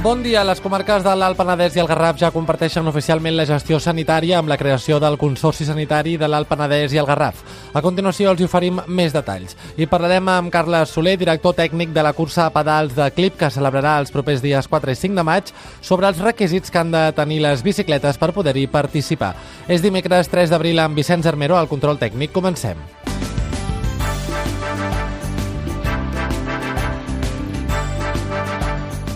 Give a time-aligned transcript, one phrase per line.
[0.00, 0.44] Bon dia.
[0.46, 4.46] Les comarques de l'Alt Penedès i el Garraf ja comparteixen oficialment la gestió sanitària amb
[4.48, 7.40] la creació del Consorci Sanitari de l'Alt Penedès i el Garraf.
[7.74, 9.56] A continuació els oferim més detalls.
[9.74, 13.50] I parlarem amb Carles Soler, director tècnic de la cursa a pedals de Clip, que
[13.50, 17.04] celebrarà els propers dies 4 i 5 de maig, sobre els requisits que han de
[17.18, 19.34] tenir les bicicletes per poder-hi participar.
[19.66, 22.30] És dimecres 3 d'abril amb Vicenç Armero al control tècnic.
[22.30, 23.07] Comencem.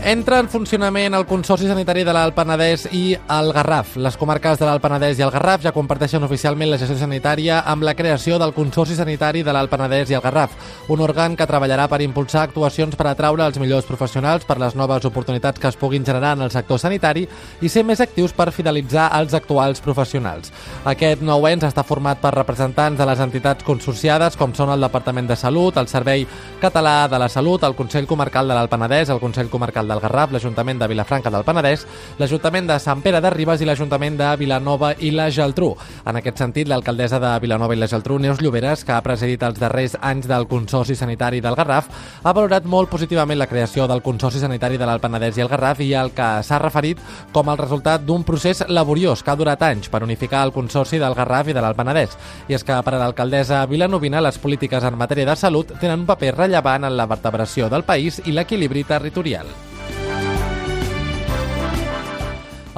[0.00, 3.98] Entra en funcionament el Consorci Sanitari de l'Alt Penedès i el Garraf.
[4.00, 7.84] Les comarques de l'Alt Penedès i el Garraf ja comparteixen oficialment la gestió sanitària amb
[7.84, 10.54] la creació del Consorci Sanitari de l'Alt Penedès i el Garraf,
[10.88, 15.04] un òrgan que treballarà per impulsar actuacions per atraure els millors professionals per les noves
[15.04, 17.26] oportunitats que es puguin generar en el sector sanitari
[17.60, 20.48] i ser més actius per fidelitzar els actuals professionals.
[20.88, 25.28] Aquest nou ens està format per representants de les entitats consorciades com són el Departament
[25.28, 26.24] de Salut, el Servei
[26.64, 30.32] Català de la Salut, el Consell Comarcal de l'Alt Penedès, el Consell Comarcal del Garraf,
[30.32, 31.84] l'Ajuntament de Vilafranca del Penedès,
[32.22, 35.72] l'Ajuntament de Sant Pere de Ribes i l'Ajuntament de Vilanova i la Geltrú.
[36.06, 39.58] En aquest sentit, l'alcaldessa de Vilanova i la Geltrú, Neus Lloberes, que ha presidit els
[39.60, 41.90] darrers anys del Consorci Sanitari del Garraf,
[42.22, 45.80] ha valorat molt positivament la creació del Consorci Sanitari de l'Alt Penedès i el Garraf
[45.84, 47.00] i el que s'ha referit
[47.32, 51.16] com el resultat d'un procés laboriós que ha durat anys per unificar el Consorci del
[51.18, 52.16] Garraf i de l'Alt Penedès.
[52.48, 56.08] I és que per a l'alcaldessa vilanovina les polítiques en matèria de salut tenen un
[56.08, 59.48] paper rellevant en la vertebració del país i l'equilibri territorial.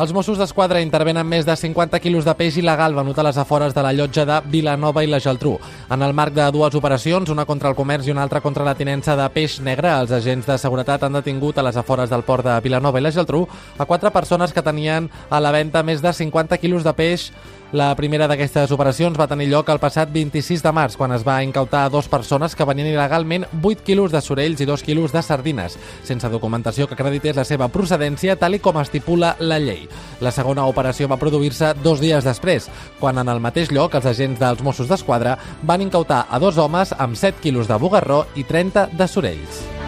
[0.02, 3.70] Els Mossos d'Esquadra intervenen més de 50 quilos de peix il·legal venut a les afores
[3.76, 5.52] de la llotja de Vilanova i la Geltrú.
[5.94, 8.74] En el marc de dues operacions, una contra el comerç i una altra contra la
[8.74, 12.48] tinença de peix negre, els agents de seguretat han detingut a les afores del port
[12.48, 13.44] de Vilanova i la Geltrú
[13.78, 17.30] a quatre persones que tenien a la venda més de 50 quilos de peix
[17.72, 21.38] la primera d'aquestes operacions va tenir lloc el passat 26 de març, quan es va
[21.42, 25.22] incautar a dues persones que venien il·legalment 8 quilos de sorells i 2 quilos de
[25.24, 29.86] sardines, sense documentació que acredités la seva procedència tal i com estipula la llei.
[30.20, 32.68] La segona operació va produir-se dos dies després,
[33.00, 36.92] quan en el mateix lloc els agents dels Mossos d'Esquadra van incautar a dos homes
[36.98, 39.81] amb 7 quilos de bugarró i 30 de sorells.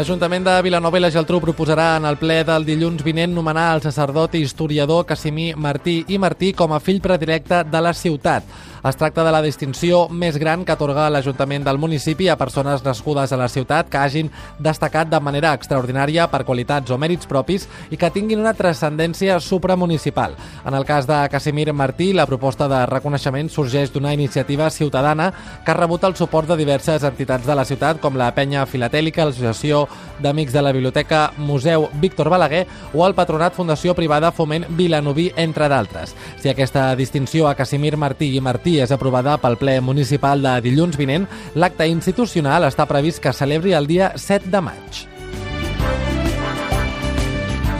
[0.00, 3.82] L'Ajuntament de Vilanova i la Geltrú proposarà en el ple del dilluns vinent nomenar el
[3.84, 8.46] sacerdot i historiador Casimir Martí i Martí com a fill predilecte de la ciutat.
[8.82, 13.28] Es tracta de la distinció més gran que atorga l'Ajuntament del municipi a persones nascudes
[13.28, 17.98] a la ciutat que hagin destacat de manera extraordinària per qualitats o mèrits propis i
[18.00, 20.32] que tinguin una transcendència supramunicipal.
[20.64, 25.28] En el cas de Casimir Martí, la proposta de reconeixement sorgeix d'una iniciativa ciutadana
[25.62, 29.28] que ha rebut el suport de diverses entitats de la ciutat com la Penya Filatèlica,
[29.28, 29.84] l'Associació
[30.24, 32.64] d'Amics de la Biblioteca Museu Víctor Balaguer
[32.94, 36.16] o el Patronat Fundació Privada Foment Vilanoví, entre d'altres.
[36.40, 40.98] Si aquesta distinció a Casimir Martí i Martí és aprovada pel ple municipal de dilluns
[41.00, 41.26] vinent,
[41.58, 45.02] l'acte institucional està previst que celebri el dia 7 de maig.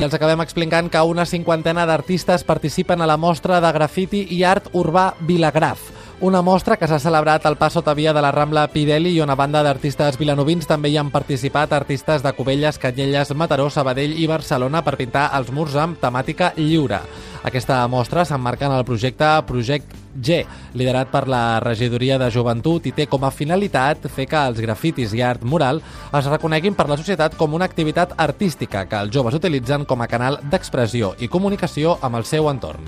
[0.00, 4.42] I els acabem explicant que una cinquantena d'artistes participen a la mostra de grafiti i
[4.48, 8.66] art urbà Vilagraf, una mostra que s'ha celebrat al pas sota via de la Rambla
[8.68, 13.70] Pirelli i on banda d'artistes vilanovins també hi han participat artistes de Cubelles, Canyelles, Mataró,
[13.70, 17.00] Sabadell i Barcelona per pintar els murs amb temàtica lliure.
[17.42, 20.42] Aquesta mostra s'emmarca en el projecte Project G,
[20.74, 25.16] liderat per la Regidoria de Joventut i té com a finalitat fer que els grafitis
[25.16, 25.80] i art mural
[26.12, 30.10] es reconeguin per la societat com una activitat artística que els joves utilitzen com a
[30.10, 32.84] canal d'expressió i comunicació amb el seu entorn.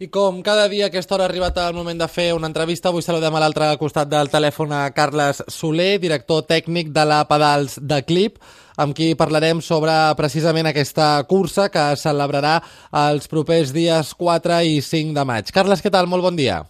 [0.00, 2.88] I com cada dia a aquesta hora ha arribat el moment de fer una entrevista,
[2.88, 7.74] avui saludem a l'altre costat del telèfon a Carles Soler, director tècnic de la Pedals
[7.84, 8.38] de Clip,
[8.80, 12.54] amb qui parlarem sobre precisament aquesta cursa que es celebrarà
[13.02, 15.52] els propers dies 4 i 5 de maig.
[15.52, 16.08] Carles, què tal?
[16.08, 16.62] Molt bon dia.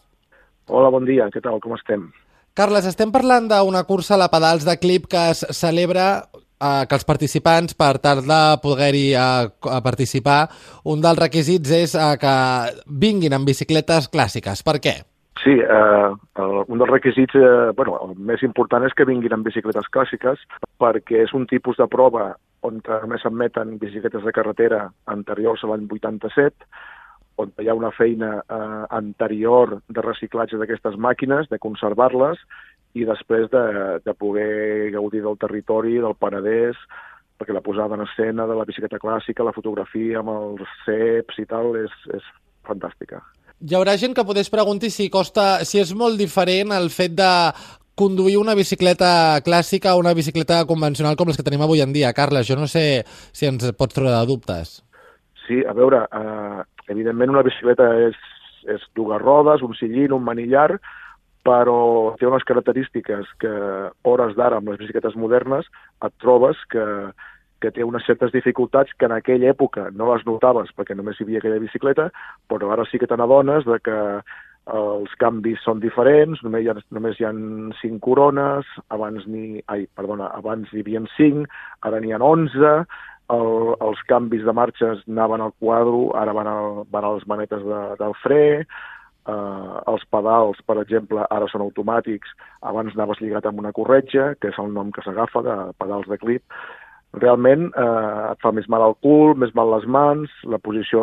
[0.66, 1.30] Hola, bon dia.
[1.30, 1.62] Què tal?
[1.62, 2.08] Com estem?
[2.58, 6.26] Carles, estem parlant d'una cursa a la Pedals de Clip que es celebra
[6.60, 10.42] eh, que els participants, per tal de poder-hi eh, participar,
[10.84, 12.34] un dels requisits és eh, que
[12.86, 14.62] vinguin amb bicicletes clàssiques.
[14.66, 15.00] Per què?
[15.40, 16.10] Sí, eh,
[16.68, 20.42] un dels requisits, eh, bueno, el més important és que vinguin amb bicicletes clàssiques
[20.80, 22.34] perquè és un tipus de prova
[22.66, 26.68] on només s'admeten bicicletes de carretera anteriors a l'any 87,
[27.40, 32.42] on hi ha una feina eh, anterior de reciclatge d'aquestes màquines, de conservar-les,
[32.94, 33.64] i després de,
[34.04, 36.78] de poder gaudir del territori, del Penedès,
[37.40, 41.46] perquè la posada en escena de la bicicleta clàssica, la fotografia amb els ceps i
[41.48, 42.26] tal, és, és
[42.66, 43.22] fantàstica.
[43.60, 47.30] Hi haurà gent que podés preguntar si costa, si és molt diferent el fet de
[48.00, 52.14] conduir una bicicleta clàssica o una bicicleta convencional com les que tenim avui en dia.
[52.16, 54.78] Carles, jo no sé si ens pots treure de dubtes.
[55.46, 58.16] Sí, a veure, eh, evidentment una bicicleta és,
[58.72, 60.80] és dues rodes, un sillín, un manillar,
[61.46, 63.52] però té unes característiques que
[64.04, 65.68] hores d'ara amb les bicicletes modernes
[66.04, 66.84] et trobes que,
[67.60, 71.26] que té unes certes dificultats que en aquella època no les notaves perquè només hi
[71.26, 72.10] havia aquella bicicleta,
[72.48, 73.98] però ara sí que te n'adones de que
[74.70, 77.32] els canvis són diferents, només hi ha, només hi ha
[77.80, 81.48] cinc corones, abans ni, ai, perdona, abans hi havia cinc,
[81.86, 82.74] ara n'hi ha 11,
[83.34, 87.64] el, els canvis de marxes anaven al quadro, ara van, al, van a les manetes
[87.66, 88.40] de, del fre,
[89.28, 92.34] eh, els pedals, per exemple, ara són automàtics,
[92.66, 96.18] abans anaves lligat amb una corretja, que és el nom que s'agafa de pedals de
[96.20, 96.44] clip,
[97.18, 101.02] realment eh, et fa més mal al cul, més mal les mans, la posició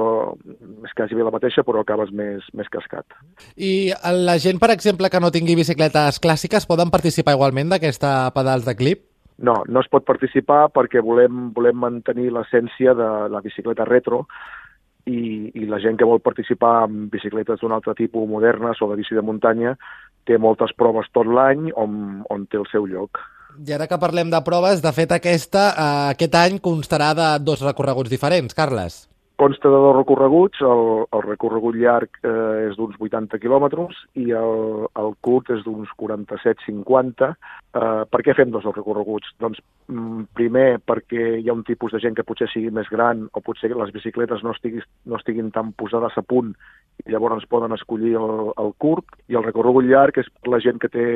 [0.88, 3.18] és quasi bé la mateixa, però acabes més, més cascat.
[3.58, 8.68] I la gent, per exemple, que no tingui bicicletes clàssiques, poden participar igualment d'aquesta pedals
[8.68, 9.04] de clip?
[9.38, 14.24] No, no es pot participar perquè volem, volem mantenir l'essència de la bicicleta retro
[15.08, 19.00] i, i la gent que vol participar en bicicletes d'un altre tipus modernes o de
[19.00, 19.78] bici de muntanya
[20.28, 23.22] té moltes proves tot l'any on, on té el seu lloc.
[23.58, 27.64] I ara que parlem de proves, de fet aquesta, eh, aquest any constarà de dos
[27.66, 29.08] recorreguts diferents, Carles.
[29.38, 34.88] Consta de dos recorreguts, el, el recorregut llarg eh, és d'uns 80 quilòmetres i el,
[34.98, 37.28] el curt és d'uns 47-50.
[37.78, 39.30] Eh, per què fem dos recorreguts?
[39.38, 39.62] Doncs
[39.94, 43.44] mm, primer perquè hi ha un tipus de gent que potser sigui més gran o
[43.46, 46.56] potser les bicicletes no, estiguis, no estiguin tan posades a punt
[47.06, 50.82] i llavors poden escollir el, el curt i el recorregut llarg és per la gent
[50.82, 51.08] que té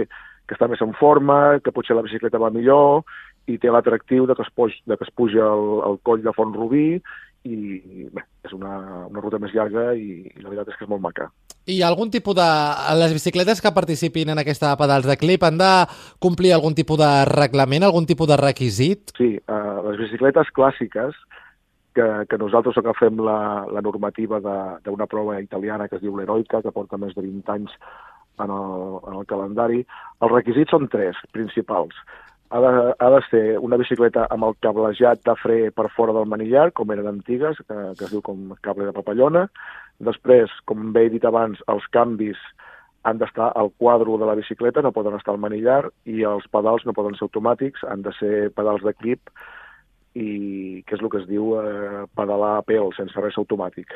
[0.46, 3.02] que està més en forma, que potser la bicicleta va millor
[3.50, 6.34] i té l'atractiu de, que es puja, de que es puja el, el coll de
[6.38, 7.00] Font Rubí
[7.48, 8.76] i bé, és una,
[9.08, 11.30] una ruta més llarga i, i la veritat és que és molt maca.
[11.70, 12.48] I algun tipus de...
[12.98, 15.72] Les bicicletes que participin en aquesta pedals de clip han de
[16.22, 19.14] complir algun tipus de reglament, algun tipus de requisit?
[19.18, 21.18] Sí, uh, les bicicletes clàssiques,
[21.94, 26.74] que, que nosaltres agafem la, la normativa d'una prova italiana que es diu l'Heroica, que
[26.74, 27.74] porta més de 20 anys
[28.42, 29.82] en el, en el calendari.
[30.22, 31.98] Els requisits són tres principals.
[32.52, 36.28] Ha de, ha de ser una bicicleta amb el cablejat de fre per fora del
[36.28, 39.46] manillar, com eren antigues, que, que es diu com cable de papallona.
[40.04, 42.42] Després, com bé he dit abans, els canvis
[43.08, 46.86] han d'estar al quadro de la bicicleta, no poden estar al manillar, i els pedals
[46.86, 49.32] no poden ser automàtics, han de ser pedals de clip,
[50.14, 53.96] i que és el que es diu eh, pedalar a pèl, sense res automàtic.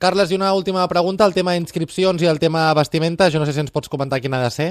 [0.00, 3.56] Carles, i una última pregunta, el tema inscripcions i el tema vestimenta, jo no sé
[3.56, 4.70] si ens pots comentar quina ha de ser.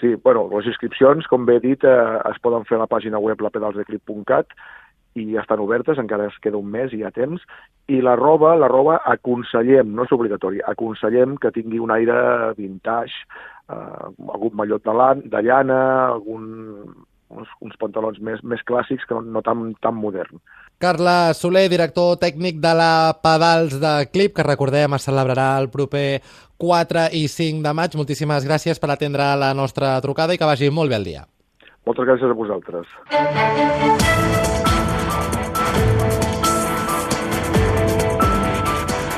[0.00, 3.20] Sí, bueno, les inscripcions, com bé he dit, eh, es poden fer a la pàgina
[3.22, 4.56] web lapedalsdeclip.cat
[5.14, 7.42] i estan obertes, encara es queda un mes i hi ha temps,
[7.86, 12.16] i la roba, la roba aconsellem, no és obligatori, aconsellem que tingui un aire
[12.58, 13.22] vintage,
[13.70, 19.22] eh, algun mallot de, de llana, algun uns, uns pantalons més, més clàssics que no,
[19.36, 20.40] no tan, tan modern.
[20.82, 26.20] Carles Soler, director tècnic de la Pedals de Clip, que recordem es celebrarà el proper
[26.58, 27.96] 4 i 5 de maig.
[27.98, 31.24] Moltíssimes gràcies per atendre la nostra trucada i que vagi molt bé el dia.
[31.84, 32.86] Moltes gràcies a vosaltres.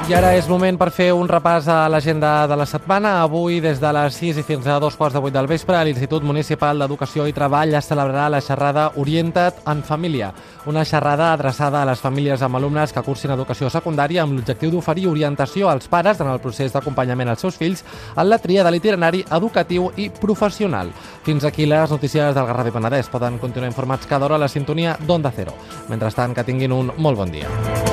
[0.07, 3.25] I ara és moment per fer un repàs a l'agenda de la setmana.
[3.25, 6.23] Avui, des de les 6 i fins a dos quarts de vuit del vespre, l'Institut
[6.23, 10.29] Municipal d'Educació i Treball es celebrarà la xerrada Orienta't en Família,
[10.71, 15.09] una xerrada adreçada a les famílies amb alumnes que cursin educació secundària amb l'objectiu d'oferir
[15.11, 17.83] orientació als pares en el procés d'acompanyament als seus fills
[18.15, 20.95] en la tria de l'itinerari educatiu i professional.
[21.27, 23.11] Fins aquí les notícies del Garraf i Penedès.
[23.11, 25.59] Poden continuar informats cada hora a la sintonia d'Onda Cero.
[25.91, 27.86] Mentrestant, que tinguin un molt bon dia.